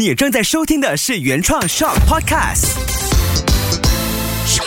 [0.00, 2.68] 你正在收听的是原创 Shock Podcast。
[4.46, 4.64] Shock，。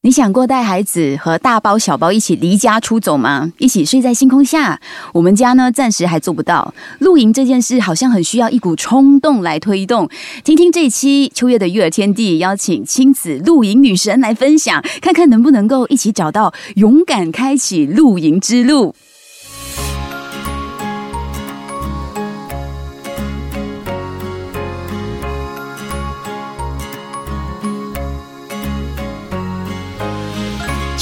[0.00, 3.52] 你想过带孩子和大包小包一起离家出走吗？
[3.58, 4.80] 一起睡在星空下？
[5.12, 6.74] 我们家呢，暂时还做不到。
[6.98, 10.10] 露营这件事好像很需要一股冲动来推动。
[10.42, 18.96] 听听这一期秋月的育儿天地，邀请亲子露营女神来分享，看看能不能够一起找到勇敢开启露营之路。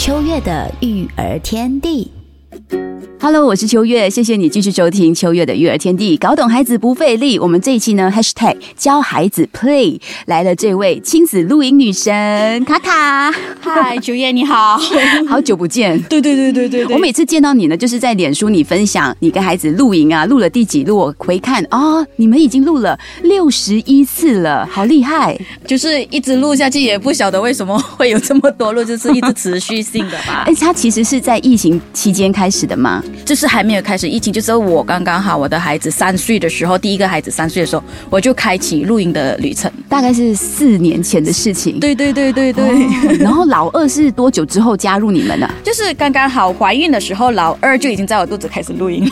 [0.04, 2.10] 秋月的育儿天地。
[3.24, 7.38] Hello，我是秋月，谢谢你继续收听秋月的育儿天地，搞懂孩子不费力。
[7.38, 13.30] 我们这一期呢，#hashtag 教孩子 play 来了，这位亲子露营女神卡卡，
[13.60, 14.76] 嗨，秋月你好。
[15.28, 16.02] 好久不见。
[16.08, 25.38] 对对对对对我每次见到你呢，就是在脸书你分享你跟孩子露营啊，录了第几录，我回看哦、你们已经录了六十一次了，好厉害！
[25.64, 30.54] 就是一直录下去，也不晓得为什么会有这么多录，就是一直持续性的吧 哎，。
[30.58, 33.00] 它其实是在疫情期间开始的吗？
[33.24, 39.70] 就是还没有开始疫情，就是我刚刚好，我的孩子三岁的时候，第一个孩子三岁的时候，我就开启露营的旅程。
[39.88, 41.78] 大概是四年前的事情。
[41.78, 42.64] 对对对对对。
[42.64, 45.48] 哦然后老二是多久之后加入你们的？
[45.62, 49.08] 就是刚刚好怀孕的时候，老二就已经在我肚子开始露营。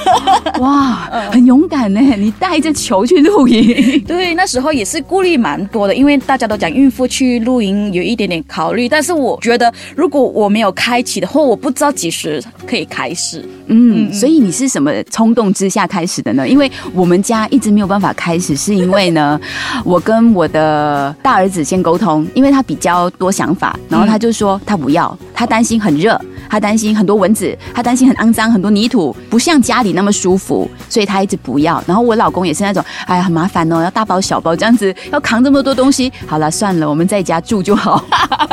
[0.58, 2.00] 哇，很勇敢呢！
[2.16, 13.44] 你带着球去露营，对，那时候也是顾虑蛮多的，因为大家都讲孕妇去露营有一点点考虑，但是我觉得如果我没有开启的话，我不知道几时可以开始。
[13.66, 16.48] 嗯，所以你是什么冲动之下开始的呢？
[16.48, 19.40] 因为我们家一直没有办法开始，是因为呢，
[19.84, 31.82] 我跟我的大儿子先沟通，因为他比较多想法，然后他就说他不要，他担心很热，他担心很多蚊子，他担心很肮脏，很多泥土，不像家里那么舒服，所以他一直不要。
[31.86, 36.12] 然后我老公也是那种，哎呀，很麻烦哦，要大包小包这样子，要扛这么多东西。
[36.26, 38.04] 好了，算了，我们在家住就好。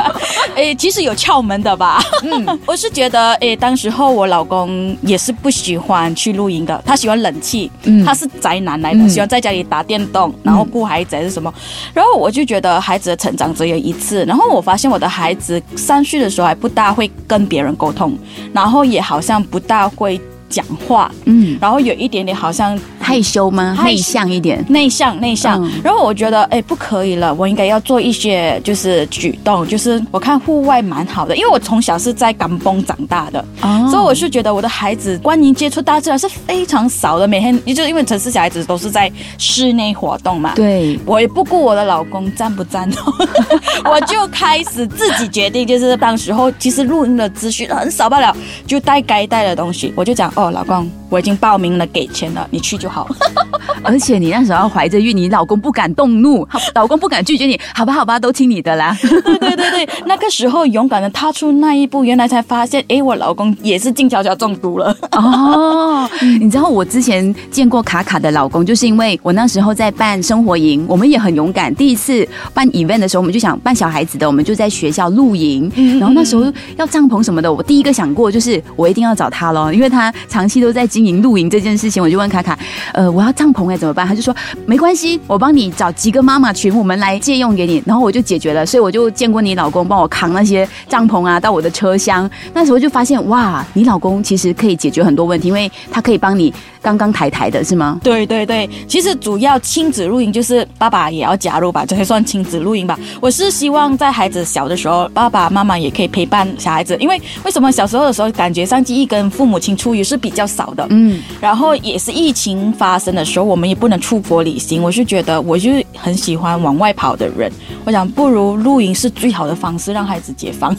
[0.54, 2.00] 哎，其实有窍门的吧？
[2.22, 11.52] 嗯，我是觉得，哎，当时候我老公也是不喜欢去露营的，他喜欢冷气，嗯他是宅男来的，嗯喜欢在家里打电动，然后顾孩子还是什么。
[11.92, 18.18] 然后我就觉得孩子的成长只有一次，然后我发现我的孩子三岁的时候还不大会跟别人沟通，
[18.52, 23.74] 然后也好像不大会讲话，嗯，然后有一点点好像害羞吗？
[23.76, 24.64] 害内向一点。
[24.68, 25.70] 内向内向，嗯。
[25.82, 33.88] 然后我觉得哎不可以了，我应该要做一些就是举动，就是我看户外蛮好的，因为我从小是在港崩长大的，哦。
[33.90, 43.12] 所以我是觉得我的孩子关于接触大自然是非常少的，每天也就是因为城市小孩子都是在室内活动嘛，对，我也不顾我的老公赞不赞同，
[43.90, 48.36] 我就开始自己决定，就是当时候其实录音的资讯很少罢了，
[48.66, 53.08] 就带该带的东西，我就讲哦，老公，我已经报名了，给钱了，你去就好。
[53.82, 58.96] 而且你那时候怀着孕，你老公不敢动怒，老公不敢拒绝你，好吧，好吧，都听你的啦。
[59.00, 64.94] 对对对对，那个时候勇敢的踏出那一步，原来才发现，哎，我老公也是静悄悄中毒了。
[65.12, 66.08] 哦，
[66.40, 71.72] 你知道我之前见过卡卡的老公，就是因为我那时候在办生活营，我们也很勇敢。
[71.74, 75.70] 第一次办 event 的时候，我们就想办小孩子的，我们就在学校露营，
[76.00, 82.58] 然后那时候要帐篷什么的，我第一个想过就是我一定要找他咯，因为他长期都在经营露营这件事情，我就问卡卡，
[82.92, 84.04] 呃，我要帐篷哎怎么办？
[84.04, 84.34] 他就说
[84.66, 96.52] 没关系，我帮你找几个妈妈群，我们来借用给你，然后我就解决了，所以我就见过你老公帮我扛那些帐篷啊到我的车厢，那时候就发现哇，你老公其实可以解决很多问题，因为他可以帮你
[96.88, 98.00] 刚刚抬抬的是吗？
[98.02, 102.98] 对对对，其实主要亲子露营就是爸爸也要加入吧，这可以算亲子露营吧。
[103.20, 114.82] 我是希望在孩子小的时候，爸爸妈妈也可以陪伴小孩子，因为为什么小时候的时候感觉上记忆跟父母亲出游是比较少的，嗯，然后也是疫情发生的时候，我们也不能出国旅行。
[114.82, 117.52] 我是觉得，我就很喜欢往外跑的人。
[117.84, 120.74] 我想，不如露营是最好的方式，让孩子解放。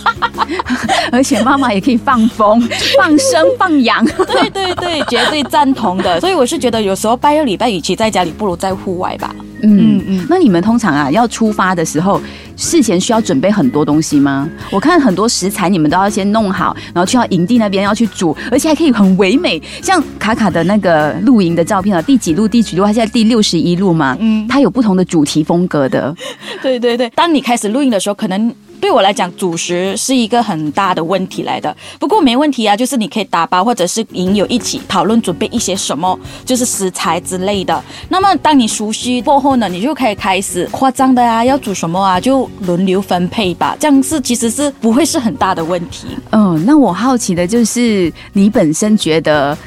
[1.11, 2.61] 而且妈妈也可以放风、
[2.97, 4.03] 放生、放养。
[4.05, 6.19] 对对对，绝对赞同的。
[6.19, 9.33] 所以我是觉得，有时候拜六礼拜，与其在家里，不如在户外吧。
[9.61, 12.21] 嗯嗯，那你们通常啊要出发的时候，
[12.55, 14.49] 事前需要准备很多东西吗？
[14.71, 19.61] 我看很多食材你们都要先弄好，然后去到营地那边要去煮，而且还可以很唯美。
[19.81, 26.15] 像卡卡的那个露营的照片啊，第几路第几路，它现在第六十一路嘛，嗯，它有不同的主题风格的。
[26.63, 31.75] 对对对，当你开始录音的时候，可能对我来讲，主食是一个很大的问题来的。
[31.99, 37.83] 不过没问题啊，就是你可以打包或者是营友一起讨论准备一些什么，就是食材之类的。
[38.09, 43.75] 那么当你熟悉过后呢，你就可以开始夸张的啊，要煮什么啊，就轮流分配吧。
[43.79, 46.07] 这样是其实是不会是很大的问题。
[46.31, 49.57] 嗯，那我好奇的就是，你本身觉得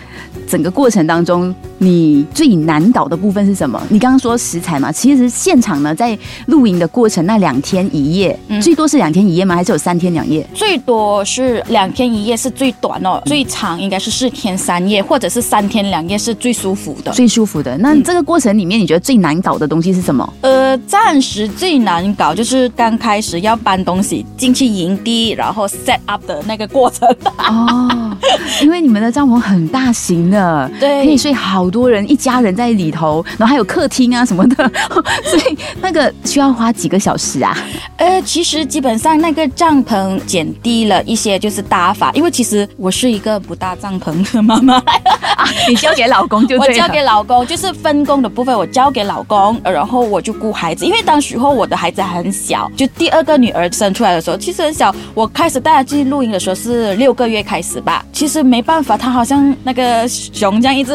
[0.48, 3.80] 整个过程当中，你最难搞的部分是什么？
[3.88, 9.54] 你刚刚说食材嘛，其实现场呢，在露营的过程那两天一夜，最多是两天一夜吗？
[9.54, 10.46] 还是有三天两夜？
[10.54, 17.12] 最多是两天一夜是最短哦，最长应该是四天三夜，或者是三天两夜是最舒服的。
[17.12, 17.76] 最舒服的。
[17.78, 20.32] 那这个过程里面，你觉得最难搞的东西是什么？
[20.42, 27.08] 呃，暂时最难搞就是刚开始要搬东西进去营地，然后 set up 的那个过程。
[27.38, 28.16] 哦，
[28.62, 31.04] 因为你们的帐篷很大型的，对。
[31.04, 34.70] 可以睡好多人，一家人在里头，然后还有客厅啊什么的，
[35.24, 37.56] 所以那个需要花几个小时啊？
[37.96, 44.74] 呃，其实基本上那个帐篷减低了一些，就是搭法，因为其实我是一个不搭帐篷的妈妈，
[45.36, 46.68] 啊，你交给老公就对。
[46.68, 60.92] 我交给老公，就是分工的部分我交给老公，呃然后我就顾孩子，因为当时候我的孩子很小，就第二个女儿生出来的时候，其实很小，我开始带她去露营的时候是六个月开始吧，其实没办法，她好像那个熊这样一直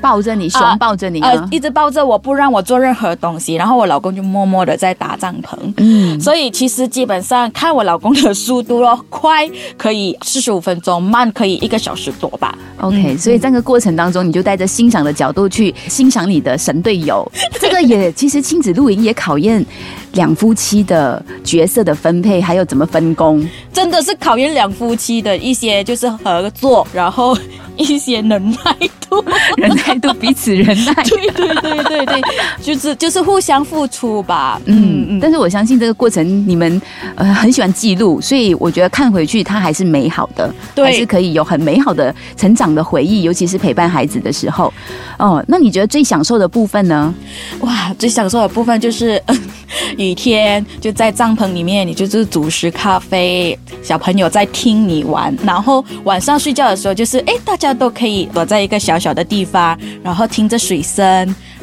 [0.00, 12.56] 抱着你，熊啊抱着你啊，呃一直抱着我不让我做任何东西，然后我老公就默默的在搭帐篷，嗯，所以其实基本上看我老公的速度咯，快可以四十五分钟，慢可以一个小时多吧。
[12.78, 17.30] OK，、所以这个过程当中，你就带着欣赏的角度去欣赏你的神队友。
[17.60, 19.64] 这个也其实亲子露营也考验
[20.12, 23.46] 两夫妻的角色的分配，还有怎么分工。
[23.70, 27.36] 真的是考验两夫妻的一些就是合作，然后
[27.80, 28.76] 一些忍耐
[29.08, 29.24] 度。
[29.56, 30.94] 忍耐度，彼此忍耐。
[31.04, 32.22] 对对对对对，
[32.62, 34.60] 就是就是互相付出吧。
[34.66, 36.80] 嗯嗯嗯，但是我相信这个过程你们
[37.16, 44.72] 呃很喜欢记录，所以我觉得看回去它还是美好的，对还是可以有很美好的成长的回忆，尤其是陪伴孩子的时候。
[45.18, 47.12] 哦，那你觉得最享受的部分呢？
[47.60, 49.36] 哇，最享受的部分就是、呃
[49.96, 61.04] 雨天就在帐篷里面，你就是煮食咖啡，小朋友在听你玩，然后晚上睡觉的时候就是哎，大家都可以躲在一个小小的地方，然后听着水声，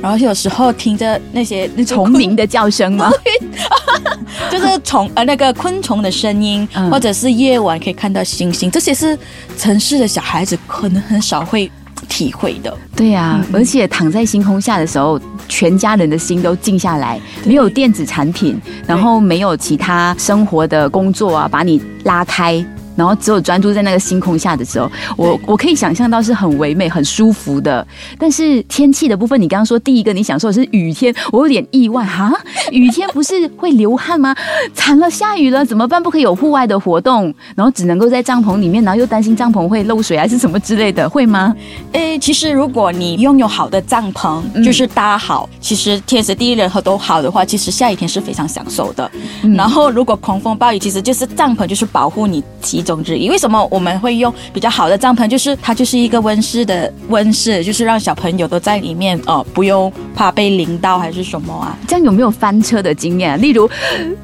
[0.02, 3.12] 然后有时候听着那些那种虫鸣的叫声吗？
[4.52, 9.18] 就是虫呃那个昆虫的声音，嗯或者是夜晚可以看到星星，这些是
[9.58, 11.70] 城市的小孩子可能很少会
[12.08, 12.76] 体会的。
[12.96, 22.64] 对呀、而且躺在星空下的时候，全家人的心都静下来，没有电子产品，然后没有其他生活的工作啊，把你拉开。
[22.98, 27.88] 然后只有专注在那个星空下的时候，我我可以想象到是很唯美、很舒服的。
[28.18, 32.34] 但是天气的部分，你刚刚说第一个你享受的是雨天，我有点意外哈。
[32.72, 34.36] 雨天不是会流汗吗？
[34.74, 36.02] 惨了，下雨了怎么办？
[36.02, 41.56] 不可以有户外的活动，然后只能够在帐篷里面，然后又担心帐篷会漏水还是什么之类的，会吗？
[41.92, 49.10] 诶，其实如果你拥有好的帐篷，就是搭好，其实天时地利人和都好的话，其实下雨天是非常享受的。
[49.56, 53.30] 然后如果狂风暴雨，其实就是帐篷就是保护你其中之一。
[53.30, 55.28] 为什么我们会用比较好的帐篷？
[55.28, 61.78] 就是它就是一个温室的温室，就是让小朋友都在里面哦、不用怕被淋到还是什么啊。
[61.88, 63.40] 这样有没有翻车的经验？
[63.42, 63.70] 例如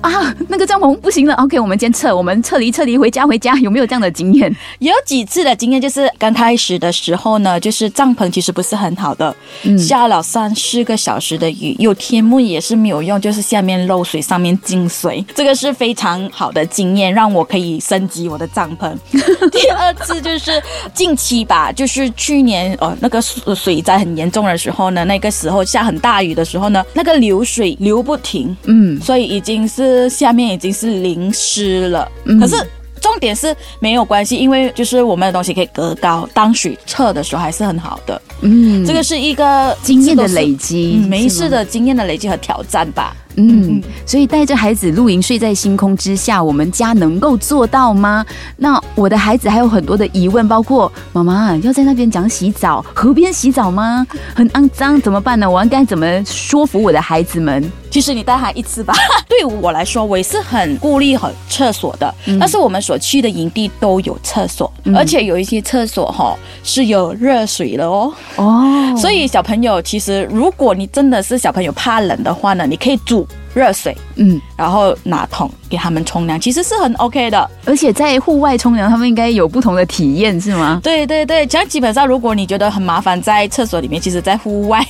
[0.01, 4.55] 啊，那个帐篷不行了，OK，我们先撤，我们撤离撤离，回家回家，有没有这样的经验？
[4.79, 9.35] 有几次的经验，就是刚开始的时候呢，就是帐篷其实不是很好的，
[9.77, 18.95] 下了三四个小时的雨，有天幕也是没有用，就是下面漏水，上面进水，这个是非常好的经验，让我可以升级我的帐篷。
[19.51, 20.61] 第二次就是
[20.93, 32.09] 近期吧，就是去年哦那个水水灾很严重的时候呢，那个时候下很大雨的时候呢，那个流水流不停，嗯，所以已经是下面已经是淋湿了。
[32.25, 32.55] 嗯可是
[33.01, 38.21] 重点是没有关系，因为就是我们的东西可以隔高，当水测的时候还是很好的。
[38.41, 43.13] 嗯，这个是一个经验的累积，嗯，没事的经验的累积和挑战吧。
[43.35, 48.25] 嗯，所以带着孩子露营睡在星空之下，我们家能够做到吗？
[48.57, 54.05] 那我的孩子还有很多的疑问，包括妈妈要在那边讲洗澡，河边洗澡吗？
[54.35, 55.49] 很肮脏，怎么办呢？
[55.49, 57.63] 我应该怎么说服我的孩子们？
[57.93, 58.91] 其实你带他一次吧，
[59.29, 62.11] 对我来说，我也是很顾虑很厕所的。
[62.39, 68.11] 但是我们所去的营地都有厕所，而且有一些厕所哈、是有热水的哦。
[68.37, 68.65] 哦，
[68.97, 77.49] 所以小朋友其实，如果你真的是小朋友怕冷的话呢，你可以煮热水，嗯，然后拿桶给他们冲凉，其实是很 OK 的。
[77.65, 80.79] 而且在户外冲凉，他们应该有不同的体验，是吗？
[80.83, 84.85] 对对对，这样基本上，如果你觉得很麻烦在厕所里面，其实在户外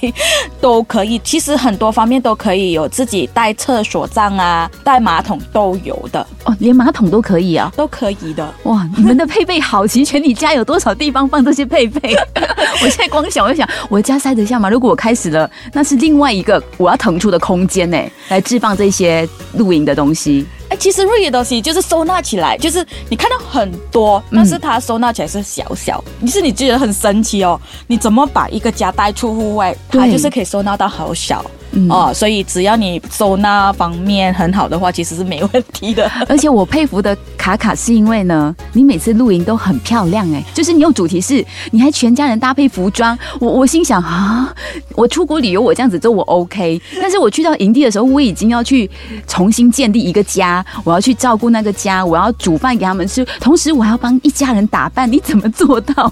[0.59, 1.19] 都可以。
[1.23, 7.71] 其实很多方面都可以有自己带厕所帐啊，带马桶都有的，哦，连马桶都可以啊！
[7.75, 8.47] 都可以的。
[8.63, 12.15] 哇，你们的配备好齐全，你家有多少地方放这些配备？
[12.81, 14.69] 我现在光想，我就想，我家塞得下吗？
[14.69, 17.97] 如果我开始了，那是另外一个我要腾出的空间呢，
[18.29, 19.12] 来置放这些
[19.53, 20.45] 露营的东西。
[20.69, 31.45] 哎，哎，其实露营的东西就是收纳起来，就是你看到很多，但是它收纳起来是小小，你是你觉得很神奇哦，你怎么把一个家带出户外，它就是可以收纳到好小。
[31.89, 36.09] 哦，所以只要你收纳方面很好的话，其实是没问题的。
[36.29, 43.17] 而且我佩服的卡卡是因为呢，你每次露营都很漂亮哎、就是你有主题是，你还全家人搭配服装。
[43.39, 44.53] 我我心想啊，
[44.95, 48.89] 我出国旅游我这样子做我 OK，但是我去到营地的时候，我已经要去
[49.27, 56.09] 重新建立一个家，我要去照顾那个家，我要煮饭给他们吃，同时我还要帮一家人打扮，你怎么做到？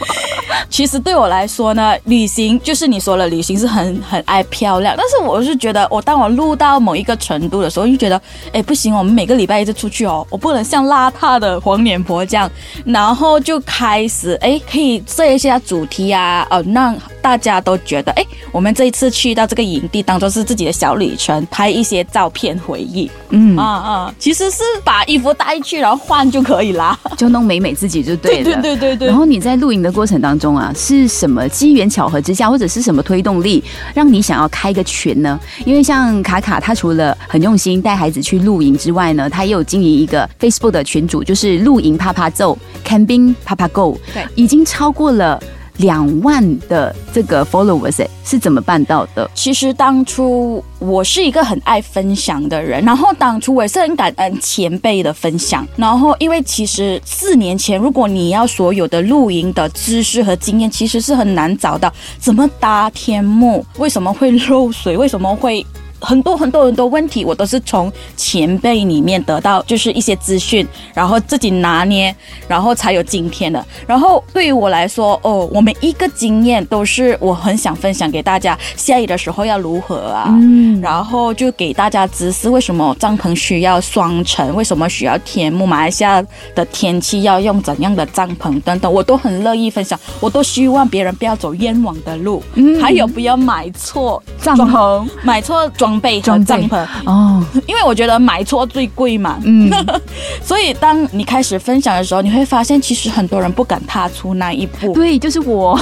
[0.70, 8.20] 其实对我来说呢，旅行就是你说了，旅行是很很爱漂亮，但是我是觉得，我当我录到某一个程度的时候，就觉得，
[8.52, 12.50] 哎，不行，我们每个礼拜一次出去哦，我不能像邋遢的黄脸婆这样，
[12.84, 26.98] 然后就开始，哎，可以设一下主题啊，呃，让大家都觉得，哎，我们这一次去到这个营地，当做是自己的小旅程，拍一些照片回忆，嗯啊，啊，其实是把衣服带去，然后换就可以啦。
[27.16, 28.44] 就弄美美自己就对了。
[28.44, 33.62] 对对对对然后你在露营的过程当中啊，是什么机缘巧合之下，或者是什么推动力，
[33.94, 35.38] 让你想要开个群呢？
[35.64, 45.42] 因为像卡卡，他除了很用心带孩子去露营之外呢，他也有经营一个 Facebook 的群组，就是露营啪啪奏 Camping Papa Go，对已经超过了
[45.78, 49.28] 两万的这个 followers，是怎么办到的？
[49.34, 55.66] 其实当初我是一个很爱分享的人，然后当初我也是很感恩前辈的分享。
[55.76, 61.92] 然后因为其实四年前，如果你要所有的露营的知识和经验，其实是很难找到。
[62.18, 63.64] 怎么搭天幕？
[63.78, 64.96] 为什么会漏水？
[64.96, 65.64] 为什么会？
[66.00, 72.14] 很多很多很多问题，我都是从前辈里面得到，就是一些资讯，然后自己拿捏，
[72.46, 73.64] 然后才有今天的。
[73.86, 78.58] 然后对于我来说，哦，我每一个经验都是我很想分享给大家。
[78.76, 80.26] 下雨的时候要如何啊？
[80.28, 86.24] 嗯，然后就给大家知识，为什么帐篷需要双层，为什么需要天幕，马来西亚
[86.54, 89.98] 的天气要用怎样的帐篷等等，我都很乐意分享。
[90.20, 99.38] 我都希望别人不要走冤枉的路，嗯还有不要买错帐篷买错装备和装备帐篷，哦，因为我觉得买错最贵嘛。
[99.44, 99.70] 嗯，
[100.42, 104.92] 所以当你开始分享的时候，你会发现其实很多人不敢踏出那一步。
[104.92, 105.78] 对，就是我。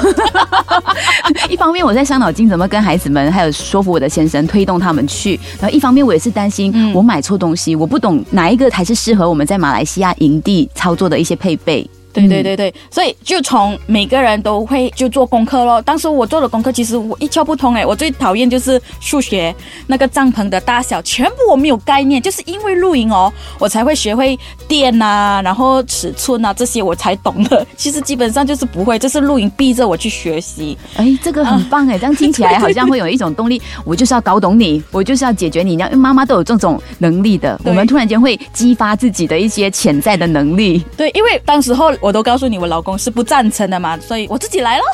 [1.49, 11.89] 一方面我在伤脑筋怎么跟孩子们，还有说服我的先生推动他们去，然后一方面我也是担心嗯我买错东西，我不懂哪一个才是适合我们在马来西亚营地操作的一些配备。
[12.17, 15.81] 对对对对，所以就从每个人都会就做功课咯。
[15.83, 19.55] 当时我做的功课，其实我一窍不通哎，我最讨厌就是数学
[19.87, 27.67] 那个帐篷的大小，全部我没有概念，就是因为露营哦，我才会学会电啊，然后尺寸啊这些我才懂的。
[27.77, 30.77] 其实基本上就是不会，这是露营逼着我去学习。
[30.97, 40.85] 哎，这个很棒哎，这样听起来好像会有一种动力，我就是要搞懂你，我就是要解决你，因为妈妈都有这种能力的，我们突然间会激发自己的一些潜在的能力。
[40.97, 44.85] 对，因为当时候我都告诉你，我老公是不赞成的嘛，所以我自己来了。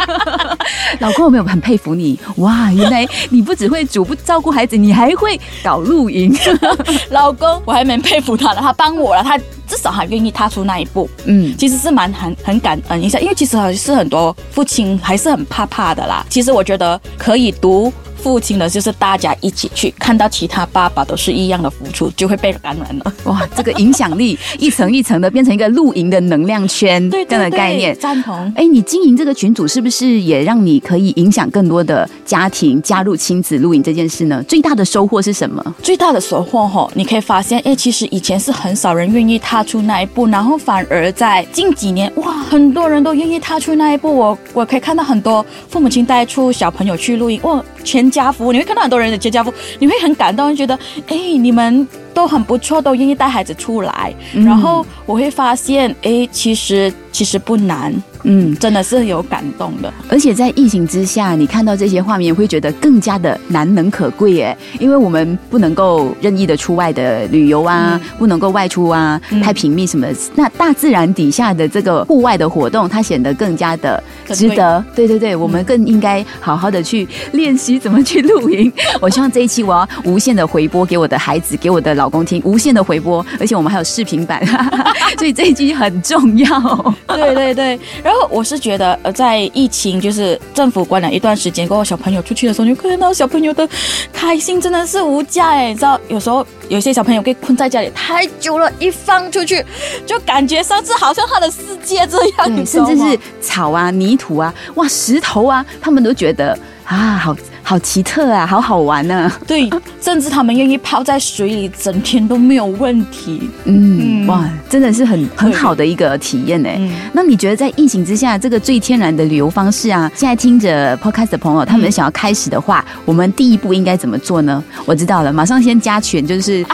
[0.98, 2.18] 老公有没有很佩服你？
[2.36, 6.34] 哇，原来你不只会煮不照顾孩子，你还会搞露营。
[7.12, 9.36] 老公，我还蛮佩服他的，他帮我了，他
[9.68, 11.06] 至少还愿意踏出那一步。
[11.26, 16.24] 嗯，其实是蛮很很感恩一下，因为其实还是很多父亲还是很怕怕的啦。
[16.30, 23.12] 其实我觉得可以读父亲呢，就是大家一起去看到其他爸爸都是一样的付出，就会被感染了。
[23.24, 27.96] 哇，这个影响力一层一层的变成一个露营的能量圈，对这样的概念。
[27.98, 28.52] 赞同。
[28.54, 34.42] 哎，你经营这个群组是不是也让你可以影响更多的家庭加入亲子露营这件事呢？
[34.46, 35.74] 最大的收获是什么？
[35.82, 44.14] 最大的收获哈，你可以发现，哎，其实以前是很少人愿意踏出那一步，然后反而在近几年，哇，很多人都愿意踏出那一步。
[44.14, 50.78] 我我可以看到很多父母亲带出小朋友去露营，哇，全家福，你会看到很多人的全家福，你会很感动，觉得，
[51.08, 54.14] 哎，你们都很不错，都愿意带孩子出来。
[54.34, 57.90] 然后我会发现，哎，其实其实不难，
[58.24, 59.92] 嗯，真的是有感动的。
[60.08, 70.14] 而且在疫情之下，你看到这些画面，会觉得更加的难能可贵耶，因为我们不能够任意的出外的旅游啊，不能够外出啊，嗯太平密什么的。
[70.34, 74.84] 那大自然底下的这个户外的活动，它显得更加的值得。
[74.94, 78.72] 对对对，我们更应该好好的去练习怎么去露营。
[79.00, 84.44] 我希望这一期我要无限的回播给我的孩子，给我的老公听，无限的回播，而且我们还有视频版，
[85.18, 86.94] 所以这一期很重要。
[87.08, 93.66] 对对对，然后然后我是觉得，呃，在疫情就是政府关了一段时间过后，小朋友出去的时候，你就看到小朋友的
[94.12, 95.68] 开心真的是无价哎！
[95.70, 99.64] 你知道，有时候有些小朋友被困在家里太久了，一放出去，
[100.04, 113.48] 就感觉上次好像他的世界这样，甚至是草啊、泥土啊、哇、石头啊，他们都觉得啊，好好奇特啊，好好玩呢、对，甚至他们愿意泡在水里，整天都没有问题。
[113.64, 116.68] 嗯，嗯哇，真的是很很好的一个体验呢。
[116.76, 124.62] 嗯那你觉得在疫情之下，这个最天然的旅游方式啊，现在听着 podcast 的朋友，他们想要开始的话，我们第一步应该怎么做呢？
[124.84, 126.64] 我知道了，马上先加群，就是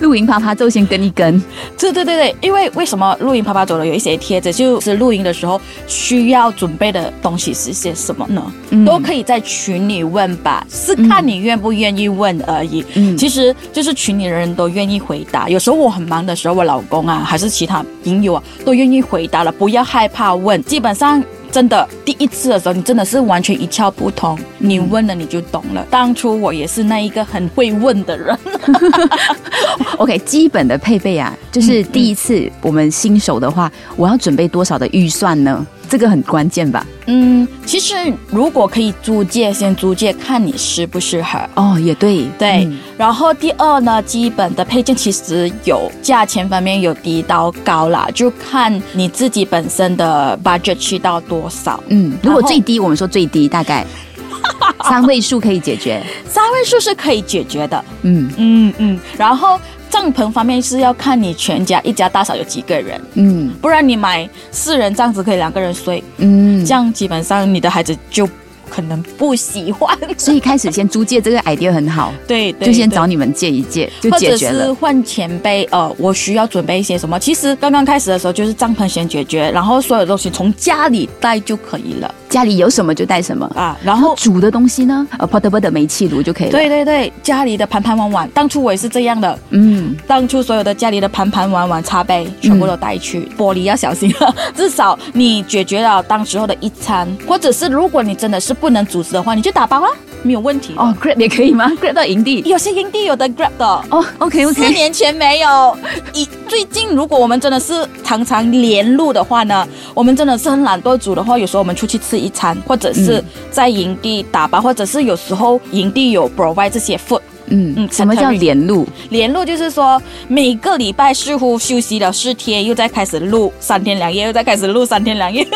[0.00, 1.40] 露营啪啪就先跟一跟。
[1.78, 8.42] 对对对对，因为为什么露营啪啪走了有一些贴子，就是露营的时候需要准备的东西是些什么呢？
[8.70, 12.84] 嗯都可以在群里问吧，是看你愿不愿意问而已。
[12.94, 15.48] 嗯其实就是群里的人都愿意回答。
[15.48, 20.62] 有时候我很忙的时候，我老公啊，还是其他朋友啊，都愿意回答了，不要害怕问。
[20.64, 21.22] 基本上。
[21.54, 24.36] 真的，第一次的时候，你真的是完全一窍不通。
[24.58, 25.86] 你问了，你就懂了。
[25.88, 28.36] 当初我也是那一个很会问的人。
[29.98, 35.64] OK，基本的配备啊，就是第一次我们新手的话，我要准备多少的预算呢？
[35.94, 36.84] 这个很关键吧？
[37.06, 37.94] 嗯，其实
[38.28, 41.38] 如果可以租借，先租借，看你适不适合。
[41.54, 51.80] 哦，也对，对，嗯然后第二呢，基本的配件其实有价钱方面有低到高啦，就看你自己本身的 budget 去到多少。
[51.86, 53.86] 嗯，如果最低，我们说最低大概
[54.90, 56.02] 三位数可以解决。
[56.28, 57.84] 三位数是可以解决的。
[58.02, 59.60] 嗯嗯嗯，然后
[59.94, 63.52] 帐篷方面是要看你全家一家大小有几个人，嗯。
[63.62, 66.66] 不然你买四人这样子可以两个人睡，嗯。
[66.66, 68.28] 这，样基本上你的孩子就
[68.68, 69.96] 可能不喜欢。
[70.18, 74.72] 所以开始先租借这个 idea 很好， 对对，就先找你们借一借，就或者是。
[74.72, 77.16] 换前辈，呃，我需要准备一些什么？
[77.20, 83.78] 其实刚刚开始的时候就是帐篷先解决，然后所有东西从家里带就可以了家里有什么就带什么，啊。
[83.84, 86.50] 然后，煮的东西呢，呃，portable 的煤气炉就可以了。
[86.50, 89.38] 对，对对，家里的盘盘碗碗，当初我也是这样的。
[89.50, 94.12] 嗯，当初所有的家里的盘盘碗碗、茶杯全部都带去，玻璃要小心。
[94.56, 99.88] 至少你解决了当时候的一餐，或者是如果你真的是不能煮食的话，你就打包啊，
[100.24, 100.74] 没有问题。
[100.76, 101.70] 哦，grab 也可以吗？
[101.80, 102.42] grab 到营地。
[102.46, 103.64] 有些营地有的 Grab 的。
[103.90, 105.76] 哦，OK 四 OK，年前没有，
[106.12, 117.20] 以最近如果我们真的是常常连路的话呢，我们真的是很懒惰组的话，有时候我们出去吃一餐，或者是在营地打包，或者是有时候营地有 provide 这些 food。
[117.48, 118.88] 嗯嗯什么叫连路？
[119.10, 125.46] 连路就是说每个礼拜似乎休息了四天，又再开始录三天两夜，又再开始录三天两夜。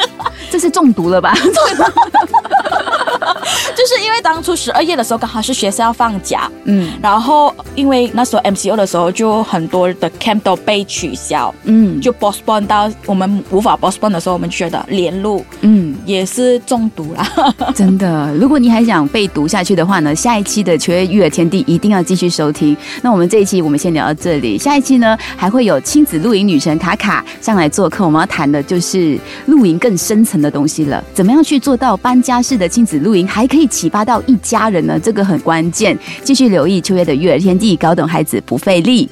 [0.51, 1.33] 这是中毒了吧？
[3.77, 17.27] 就是因为当初十二月的时候刚好是学校放假，嗯然后因为那时候 MCO 的时候就很多的 camp 都被取消，嗯就 postpone 到我们无法 postpone 的时候，我们觉得连路嗯，也是中毒啦。
[17.75, 22.77] 真的，如果你还想被读下去的话呢，下一期的秋叶育儿天地一定要继续收听。
[23.03, 31.03] 那我们这一期我们先聊到这里，下一期呢还会有亲子露营女神卡卡上来做客，我们要谈的就是露营更深层的东西了。
[31.15, 35.01] 怎么样去做到搬家式的亲子露露营，还可以启发到一家人呢？
[35.01, 35.99] 这个很关键。
[36.23, 39.09] 继续留意秋月的育儿天地，搞懂孩子不费力。